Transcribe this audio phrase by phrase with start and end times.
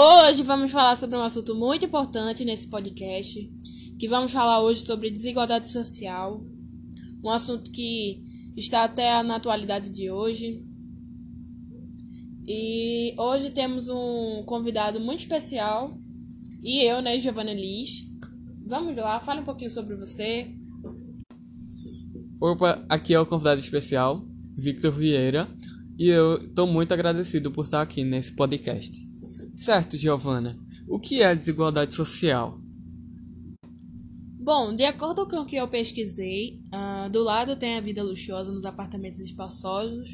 [0.00, 3.52] Hoje vamos falar sobre um assunto muito importante nesse podcast,
[3.98, 6.40] que vamos falar hoje sobre desigualdade social,
[7.20, 8.22] um assunto que
[8.56, 10.64] está até na atualidade de hoje.
[12.46, 15.98] E hoje temos um convidado muito especial,
[16.62, 18.06] e eu, né, Giovanna Liz.
[18.68, 20.48] Vamos lá, fale um pouquinho sobre você.
[22.40, 24.24] Opa, aqui é o convidado especial,
[24.56, 25.48] Victor Vieira,
[25.98, 29.07] e eu estou muito agradecido por estar aqui nesse podcast.
[29.58, 32.60] Certo, Giovana, o que é desigualdade social?
[34.40, 38.52] Bom, de acordo com o que eu pesquisei, uh, do lado tem a vida luxuosa
[38.52, 40.10] nos apartamentos espaçosos,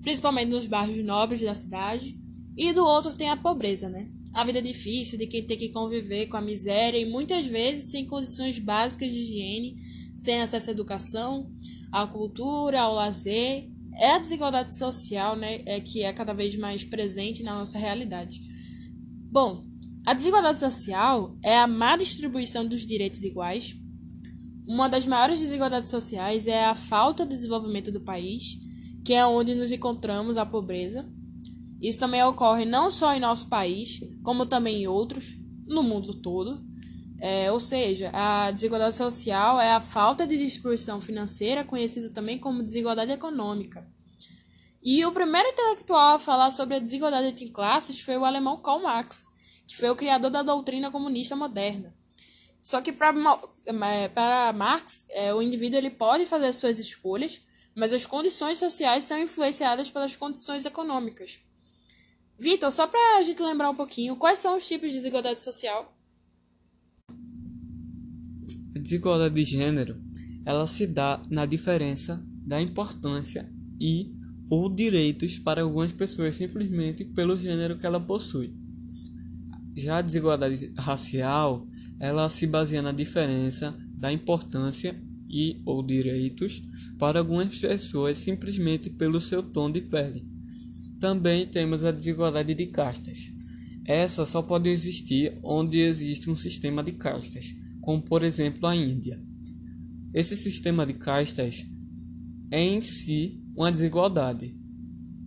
[0.00, 2.16] principalmente nos bairros nobres da cidade,
[2.56, 4.08] e do outro tem a pobreza, né?
[4.32, 8.06] A vida difícil de quem tem que conviver com a miséria e muitas vezes sem
[8.06, 9.74] condições básicas de higiene,
[10.16, 11.50] sem acesso à educação,
[11.90, 13.68] à cultura, ao lazer.
[13.96, 18.53] É a desigualdade social, né, é que é cada vez mais presente na nossa realidade.
[19.34, 19.64] Bom,
[20.06, 23.74] a desigualdade social é a má distribuição dos direitos iguais.
[24.64, 28.56] Uma das maiores desigualdades sociais é a falta de desenvolvimento do país,
[29.04, 31.04] que é onde nos encontramos a pobreza.
[31.82, 35.36] Isso também ocorre não só em nosso país, como também em outros,
[35.66, 36.64] no mundo todo.
[37.18, 42.62] É, ou seja, a desigualdade social é a falta de distribuição financeira, conhecido também como
[42.62, 43.84] desigualdade econômica.
[44.84, 48.82] E o primeiro intelectual a falar sobre a desigualdade entre classes foi o alemão Karl
[48.82, 49.26] Marx,
[49.66, 51.94] que foi o criador da doutrina comunista moderna.
[52.60, 53.14] Só que para
[53.66, 57.42] é, Marx, é, o indivíduo ele pode fazer suas escolhas,
[57.74, 61.40] mas as condições sociais são influenciadas pelas condições econômicas.
[62.38, 65.94] Vitor, só para a gente lembrar um pouquinho, quais são os tipos de desigualdade social?
[68.74, 70.02] A desigualdade de gênero,
[70.46, 73.46] ela se dá na diferença da importância
[73.80, 74.14] e
[74.50, 78.63] ou direitos para algumas pessoas simplesmente pelo gênero que ela possui.
[79.76, 81.66] Já a desigualdade racial,
[81.98, 84.94] ela se baseia na diferença da importância
[85.28, 86.62] e ou direitos
[86.98, 90.24] para algumas pessoas simplesmente pelo seu tom de pele.
[91.00, 93.32] Também temos a desigualdade de castas.
[93.84, 99.20] Essa só pode existir onde existe um sistema de castas, como por exemplo a Índia.
[100.14, 101.66] Esse sistema de castas
[102.50, 104.56] é em si uma desigualdade,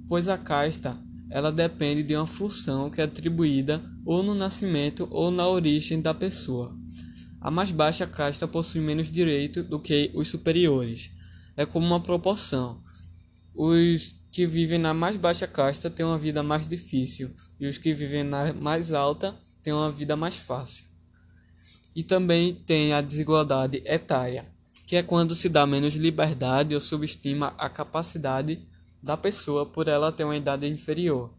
[0.07, 0.93] pois a casta
[1.29, 6.13] ela depende de uma função que é atribuída ou no nascimento ou na origem da
[6.13, 6.73] pessoa.
[7.41, 11.11] A mais baixa casta possui menos direito do que os superiores.
[11.57, 12.81] É como uma proporção.
[13.53, 17.93] Os que vivem na mais baixa casta têm uma vida mais difícil e os que
[17.93, 20.85] vivem na mais alta têm uma vida mais fácil.
[21.93, 24.45] E também tem a desigualdade etária
[24.85, 28.65] que é quando se dá menos liberdade ou subestima a capacidade
[29.03, 31.29] da pessoa por ela ter uma idade inferior.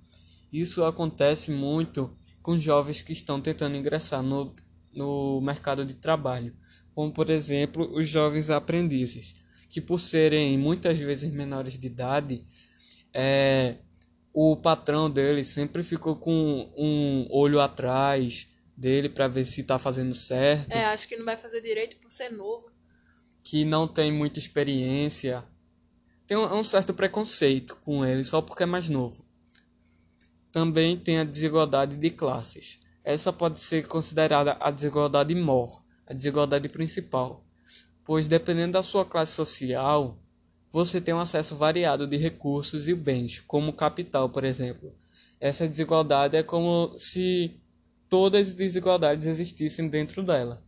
[0.52, 2.14] Isso acontece muito
[2.48, 4.54] com jovens que estão tentando ingressar no,
[4.91, 6.56] no mercado de trabalho,
[6.94, 9.34] como por exemplo os jovens aprendizes,
[9.69, 12.47] que por serem muitas vezes menores de idade,
[13.12, 13.76] é,
[14.32, 20.14] o patrão dele sempre ficou com um olho atrás dele para ver se está fazendo
[20.14, 20.72] certo.
[20.72, 22.70] É, acho que não vai fazer direito por ser novo
[23.44, 25.44] que não tem muita experiência,
[26.26, 29.27] tem um, certo preconceito com ele só porque é mais novo.
[30.50, 32.81] Também tem a desigualdade de classes.
[33.04, 37.44] Essa pode ser considerada a desigualdade mor, a desigualdade principal,
[38.04, 40.19] pois dependendo da sua classe social,
[40.70, 44.94] você tem um acesso variado de recursos e bens, como capital, por exemplo.
[45.41, 47.60] Essa desigualdade é como se
[48.08, 50.62] todas as desigualdades existissem dentro dela.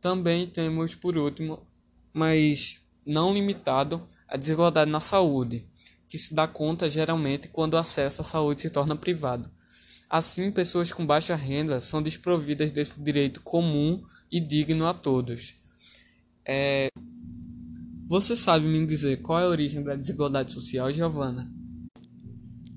[0.00, 1.66] Também temos, por último,
[2.12, 5.68] mas não limitado, a desigualdade na saúde,
[6.10, 9.48] que se dá conta geralmente quando o acesso à saúde se torna privado.
[10.10, 15.54] Assim, pessoas com baixa renda são desprovidas desse direito comum e digno a todos.
[16.44, 16.88] É...
[18.08, 21.48] Você sabe me dizer qual é a origem da desigualdade social, Giovana?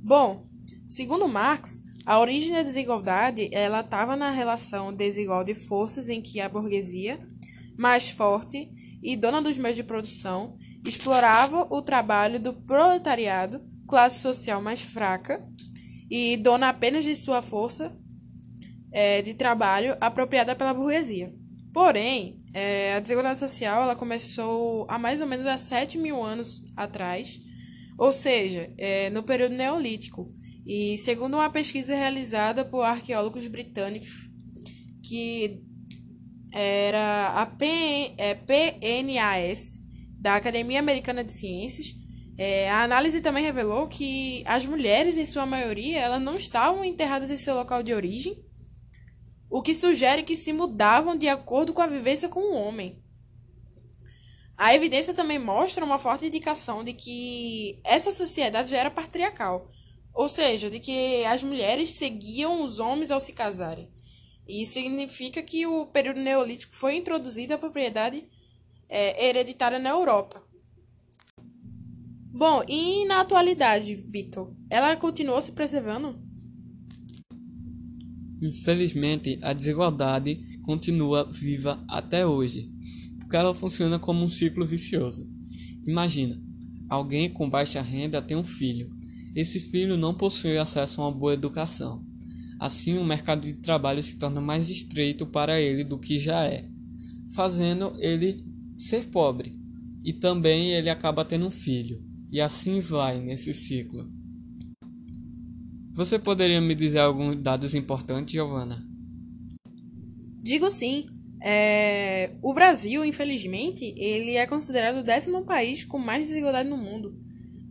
[0.03, 0.47] Bom,
[0.85, 6.39] segundo Marx, a origem da desigualdade ela estava na relação desigual de forças em que
[6.39, 7.19] a burguesia,
[7.75, 8.69] mais forte
[9.01, 15.45] e dona dos meios de produção, explorava o trabalho do proletariado, classe social mais fraca
[16.09, 17.95] e dona apenas de sua força
[18.91, 21.33] é, de trabalho apropriada pela burguesia.
[21.73, 26.63] Porém, é, a desigualdade social ela começou há mais ou menos há 7 mil anos
[26.77, 27.41] atrás,
[27.97, 30.29] ou seja, é, no período neolítico
[30.65, 34.29] e segundo uma pesquisa realizada por arqueólogos britânicos,
[35.01, 35.63] que
[36.53, 39.82] era a PNAS,
[40.23, 41.87] da Academia Americana de Ciências,
[42.35, 47.29] É, a análise também revelou que as mulheres, em sua maioria, elas não estavam enterradas
[47.29, 48.43] em seu local de origem,
[49.51, 52.89] o que sugere que se mudavam de acordo com a vivência com o homem.
[54.57, 59.69] A evidência também mostra uma forte indicação de que essa sociedade já era patriarcal,
[60.11, 63.91] ou seja, de que as mulheres seguiam os homens ao se casarem.
[64.47, 68.25] Isso significa que o período neolítico foi introduzido a propriedade
[68.93, 70.39] é, hereditária na Europa.
[72.31, 76.21] Bom, e na atualidade, Vitor, ela continuou se preservando?
[78.39, 82.71] Infelizmente, a desigualdade continua viva até hoje,
[83.19, 85.27] porque ela funciona como um ciclo vicioso.
[85.87, 86.39] Imagina,
[86.87, 88.91] alguém com baixa renda tem um filho.
[89.35, 92.05] Esse filho não possui acesso a uma boa educação.
[92.59, 96.69] Assim, o mercado de trabalho se torna mais estreito para ele do que já é,
[97.33, 99.57] fazendo ele ser pobre.
[100.03, 102.03] E também ele acaba tendo um filho.
[102.31, 104.09] E assim vai nesse ciclo.
[105.95, 108.83] Você poderia me dizer alguns dados importantes, Giovana?
[110.41, 111.05] Digo sim.
[111.41, 112.35] É...
[112.41, 117.15] O Brasil, infelizmente, ele é considerado o décimo país com mais desigualdade no mundo,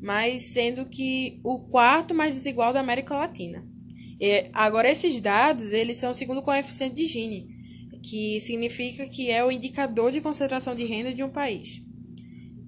[0.00, 3.66] mas sendo que o quarto mais desigual da América Latina.
[4.52, 7.51] Agora, esses dados, eles são segundo o coeficiente de Gini,
[8.02, 11.82] que significa que é o indicador de concentração de renda de um país.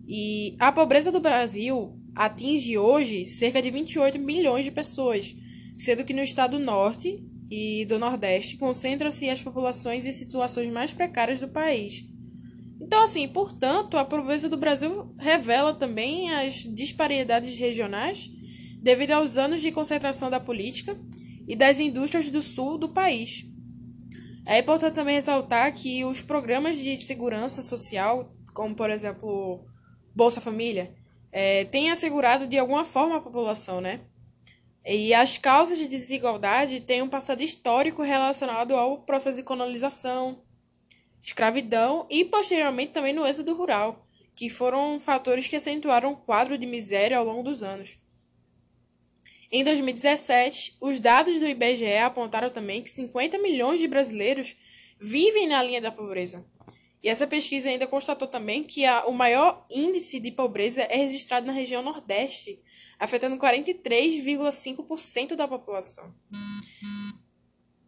[0.07, 5.35] E a pobreza do Brasil atinge hoje cerca de 28 milhões de pessoas,
[5.77, 11.41] sendo que no estado norte e do nordeste concentram-se as populações em situações mais precárias
[11.41, 12.07] do país.
[12.81, 18.31] Então, assim, portanto, a pobreza do Brasil revela também as disparidades regionais
[18.81, 20.97] devido aos anos de concentração da política
[21.49, 23.47] e das indústrias do sul do país.
[24.46, 29.64] É importante também ressaltar que os programas de segurança social, como por exemplo
[30.14, 30.94] Bolsa Família,
[31.32, 34.00] é, têm assegurado de alguma forma a população, né?
[34.87, 40.43] E as causas de desigualdade têm um passado histórico relacionado ao processo de colonização,
[41.23, 44.06] escravidão e posteriormente também no êxodo rural,
[44.37, 47.99] que foram fatores que acentuaram o quadro de miséria ao longo dos anos.
[49.56, 54.56] Em 2017, os dados do IBGE apontaram também que 50 milhões de brasileiros
[54.99, 56.45] vivem na linha da pobreza.
[57.01, 61.47] E essa pesquisa ainda constatou também que a, o maior índice de pobreza é registrado
[61.47, 62.61] na região Nordeste,
[62.99, 66.12] afetando 43,5% da população.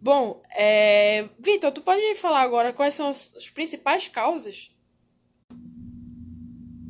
[0.00, 1.28] Bom, é...
[1.36, 4.70] Vitor, tu pode falar agora quais são as, as principais causas?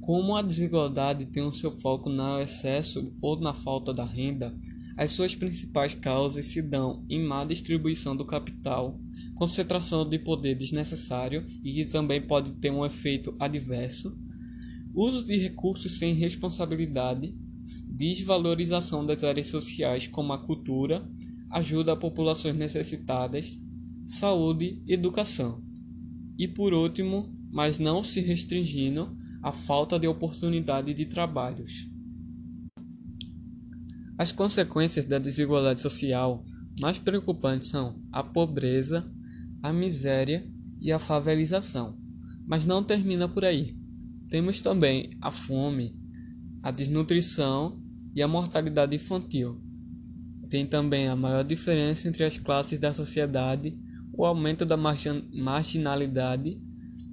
[0.07, 4.57] Como a desigualdade tem o seu foco no excesso ou na falta da renda,
[4.97, 9.01] as suas principais causas se dão em má distribuição do capital,
[9.35, 14.17] concentração de poder desnecessário e que também pode ter um efeito adverso,
[14.95, 17.35] uso de recursos sem responsabilidade,
[17.89, 21.05] desvalorização das áreas sociais como a cultura,
[21.51, 23.59] ajuda a populações necessitadas,
[24.07, 25.65] saúde educação.
[26.39, 31.89] E por último, mas não se restringindo, a falta de oportunidade de trabalhos.
[34.19, 36.45] As consequências da desigualdade social
[36.81, 39.09] mais preocupantes são a pobreza,
[39.63, 40.45] a miséria
[40.81, 41.97] e a favelização.
[42.45, 43.79] Mas não termina por aí.
[44.29, 45.95] Temos também a fome,
[46.61, 47.81] a desnutrição
[48.17, 49.63] e a mortalidade infantil.
[50.51, 53.79] Tem também a maior diferença entre as classes da sociedade,
[54.13, 56.61] o aumento da marginalidade,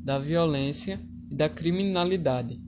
[0.04, 1.00] da violência
[1.34, 2.62] da criminalidade,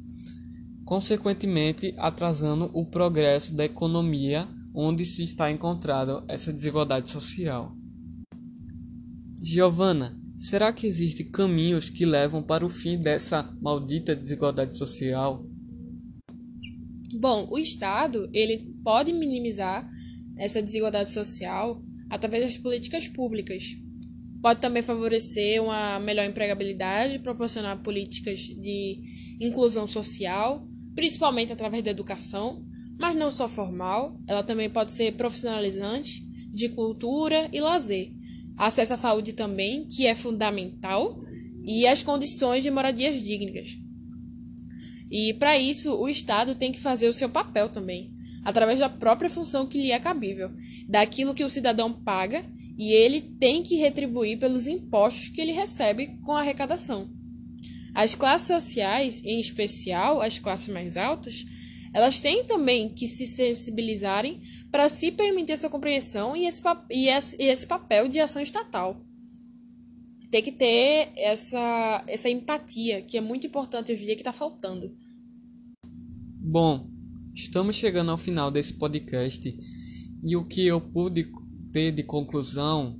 [0.83, 7.75] consequentemente atrasando o progresso da economia onde se está encontrando essa desigualdade social.
[9.41, 15.45] Giovana, será que existem caminhos que levam para o fim dessa maldita desigualdade social?
[17.19, 19.89] Bom, o Estado ele pode minimizar
[20.37, 23.63] essa desigualdade social através das políticas públicas,
[24.45, 29.01] Pode também favorecer uma melhor empregabilidade, proporcionar políticas de
[29.41, 32.63] inclusão social, principalmente através da educação,
[32.95, 36.21] mas não só formal, ela também pode ser profissionalizante,
[36.53, 38.11] de cultura e lazer.
[38.55, 41.19] Acesso à saúde também, que é fundamental,
[41.63, 43.79] e as condições de moradias dignas.
[45.09, 48.11] E para isso, o Estado tem que fazer o seu papel também,
[48.43, 50.51] através da própria função que lhe é cabível,
[50.87, 52.45] daquilo que o cidadão paga
[52.77, 57.09] e ele tem que retribuir pelos impostos que ele recebe com a arrecadação.
[57.93, 61.45] As classes sociais, em especial as classes mais altas,
[61.93, 67.41] elas têm também que se sensibilizarem para se permitir essa compreensão e esse, e esse,
[67.41, 69.01] e esse papel de ação estatal.
[70.29, 74.33] Tem que ter essa, essa empatia, que é muito importante hoje em dia, que está
[74.33, 74.93] faltando.
[76.41, 76.93] Bom,
[77.35, 79.53] Estamos chegando ao final desse podcast
[80.23, 81.29] e o que eu pude
[81.75, 82.97] ter de conclusão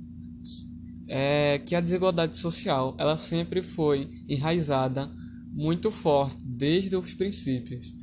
[1.08, 5.10] é que a desigualdade social ela sempre foi enraizada
[5.50, 7.94] muito forte desde os princípios.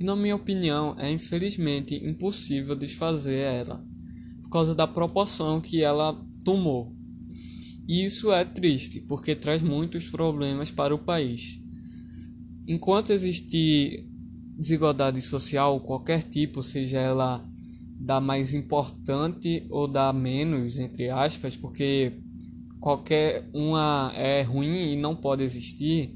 [0.00, 3.84] E na minha opinião é infelizmente impossível desfazer ela
[4.42, 6.96] por causa da proporção que ela tomou.
[7.86, 11.60] E isso é triste porque traz muitos problemas para o país.
[12.66, 14.08] Enquanto existir
[14.56, 17.46] desigualdade social, qualquer tipo, seja ela
[18.04, 22.20] da mais importante ou da menos, entre aspas, porque
[22.78, 26.14] qualquer uma é ruim e não pode existir,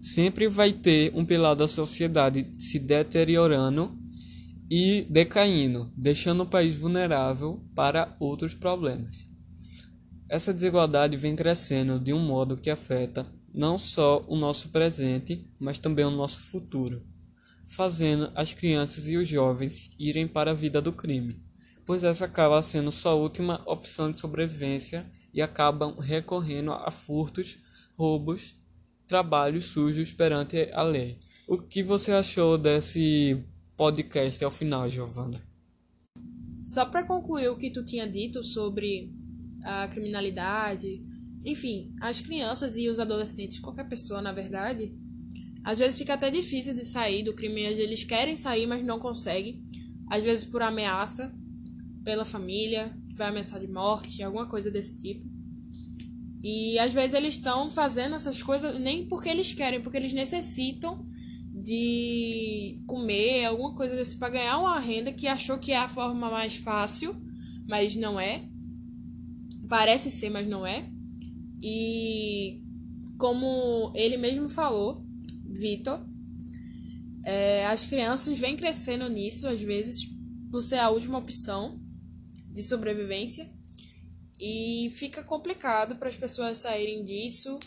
[0.00, 3.98] sempre vai ter um pilar da sociedade se deteriorando
[4.70, 9.26] e decaindo, deixando o país vulnerável para outros problemas.
[10.28, 13.22] Essa desigualdade vem crescendo de um modo que afeta
[13.54, 17.02] não só o nosso presente, mas também o nosso futuro
[17.74, 21.42] fazendo as crianças e os jovens irem para a vida do crime,
[21.86, 27.58] pois essa acaba sendo sua última opção de sobrevivência e acabam recorrendo a furtos,
[27.96, 28.54] roubos,
[29.06, 31.18] trabalhos sujos perante a lei.
[31.48, 33.44] O que você achou desse
[33.76, 35.42] podcast ao final, Giovana?
[36.62, 39.12] Só para concluir o que tu tinha dito sobre
[39.64, 41.02] a criminalidade,
[41.44, 44.94] enfim, as crianças e os adolescentes, qualquer pessoa, na verdade,
[45.64, 49.62] às vezes fica até difícil de sair do crime, eles querem sair, mas não conseguem.
[50.08, 51.32] Às vezes por ameaça
[52.04, 55.24] pela família, que vai ameaçar de morte, alguma coisa desse tipo.
[56.42, 61.04] E às vezes eles estão fazendo essas coisas nem porque eles querem, porque eles necessitam
[61.54, 66.28] de comer, alguma coisa desse para ganhar uma renda que achou que é a forma
[66.28, 67.14] mais fácil,
[67.68, 68.48] mas não é.
[69.68, 70.90] Parece ser, mas não é.
[71.62, 72.60] E
[73.16, 75.01] como ele mesmo falou,
[75.52, 76.00] Vitor.
[77.24, 80.08] É, as crianças vêm crescendo nisso, às vezes,
[80.50, 81.80] por ser a última opção
[82.48, 83.50] de sobrevivência.
[84.40, 87.58] E fica complicado para as pessoas saírem disso.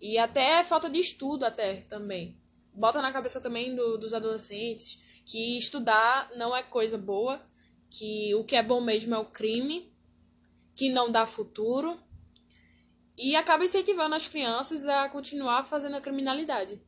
[0.00, 2.38] E até falta de estudo até também.
[2.72, 7.40] Bota na cabeça também do, dos adolescentes que estudar não é coisa boa,
[7.90, 9.92] que o que é bom mesmo é o crime,
[10.76, 11.98] que não dá futuro.
[13.16, 16.80] E acaba incentivando as crianças a continuar fazendo a criminalidade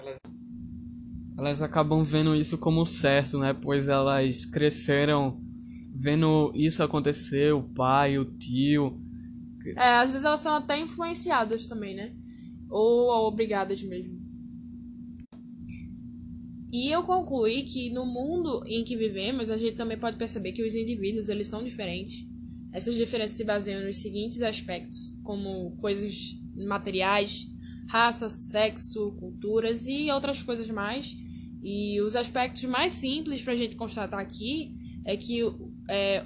[0.00, 0.18] elas,
[1.36, 3.52] elas acabam vendo isso como certo, né?
[3.52, 5.40] Pois elas cresceram
[5.94, 9.00] vendo isso acontecer, o pai, o tio.
[9.76, 12.14] É, às vezes elas são até influenciadas também, né?
[12.70, 14.18] Ou obrigadas mesmo.
[16.72, 20.62] E eu concluí que no mundo em que vivemos, a gente também pode perceber que
[20.64, 22.24] os indivíduos, eles são diferentes.
[22.72, 27.48] Essas diferenças se baseiam nos seguintes aspectos, como coisas materiais,
[27.90, 31.16] raça, sexo, culturas e outras coisas mais.
[31.62, 35.40] E os aspectos mais simples para a gente constatar aqui é que
[35.88, 36.24] é,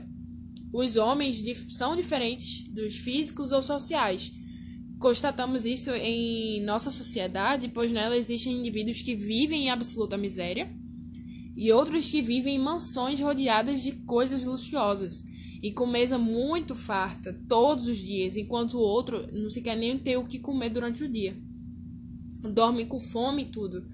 [0.73, 1.43] os homens
[1.73, 4.31] são diferentes dos físicos ou sociais.
[4.99, 10.71] Constatamos isso em nossa sociedade, pois nela existem indivíduos que vivem em absoluta miséria
[11.57, 15.25] e outros que vivem em mansões rodeadas de coisas luxuosas
[15.63, 19.99] e com mesa muito farta todos os dias, enquanto o outro não se quer nem
[19.99, 21.35] ter o que comer durante o dia
[22.51, 23.85] dormem com fome e tudo.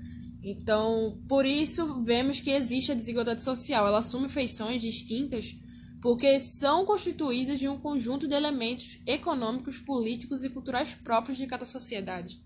[0.43, 3.87] Então, por isso, vemos que existe a desigualdade social.
[3.87, 5.57] Ela assume feições distintas
[6.01, 11.67] porque são constituídas de um conjunto de elementos econômicos, políticos e culturais próprios de cada
[11.67, 12.43] sociedade.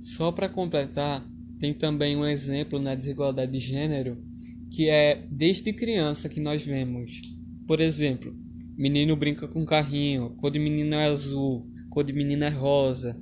[0.00, 1.24] Só para completar,
[1.58, 4.22] tem também um exemplo na desigualdade de gênero,
[4.70, 7.20] que é desde criança que nós vemos.
[7.66, 8.34] Por exemplo,
[8.76, 13.20] menino brinca com carrinho, cor de menino é azul, cor de menina é rosa,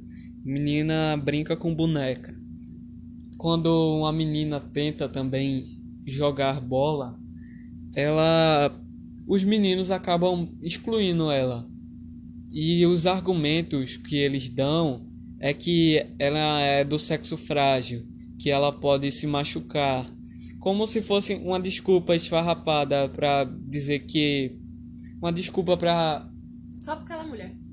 [0.48, 2.34] menina brinca com boneca.
[3.36, 7.20] Quando uma menina tenta também jogar bola,
[7.94, 8.74] ela
[9.26, 11.68] os meninos acabam excluindo ela.
[12.50, 15.06] E os argumentos que eles dão
[15.38, 18.06] é que ela é do sexo frágil,
[18.38, 20.06] que ela pode se machucar,
[20.58, 24.58] como se fosse uma desculpa esfarrapada para dizer que
[25.20, 26.26] uma desculpa para
[26.78, 27.67] só porque ela é mulher.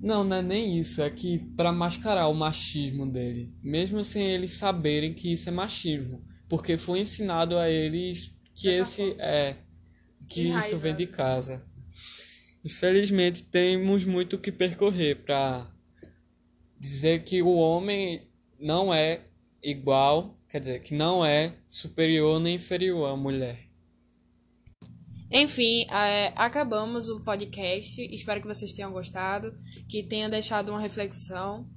[0.00, 1.02] Não, não é nem isso.
[1.02, 3.52] É que para mascarar o machismo dele.
[3.62, 6.24] Mesmo sem eles saberem que isso é machismo.
[6.48, 9.22] Porque foi ensinado a eles que Dessa esse forma.
[9.22, 9.56] é.
[10.28, 11.64] Que isso vem de casa.
[12.64, 15.70] Infelizmente, temos muito que percorrer para
[16.78, 18.28] dizer que o homem
[18.58, 19.24] não é
[19.62, 23.67] igual, quer dizer, que não é superior nem inferior à mulher.
[25.30, 28.02] Enfim, é, acabamos o podcast.
[28.14, 29.54] Espero que vocês tenham gostado,
[29.88, 31.68] que tenha deixado uma reflexão.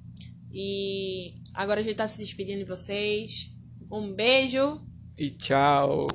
[0.52, 3.50] E agora a gente está se despedindo de vocês.
[3.90, 4.80] Um beijo
[5.18, 6.08] e tchau.